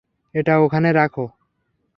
[0.35, 1.25] এটা ওখানে রাখো।